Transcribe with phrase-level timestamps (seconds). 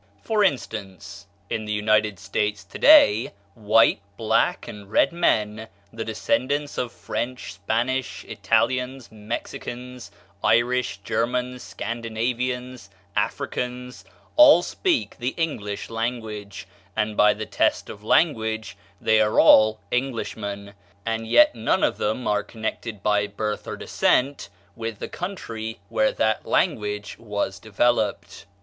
[0.23, 6.79] For instance, in the United States to day, white, black, and red men, the descendants
[6.79, 10.09] of French, Spanish, Italians, Mexicans,
[10.43, 14.03] Irish, Germans, Scandinavians, Africans,
[14.37, 16.65] all speak the English language,
[16.95, 20.73] and by the test of language they are all Englishmen;
[21.05, 26.11] and yet none of them are connected by birth or descent with the country where
[26.11, 28.47] that language was developed.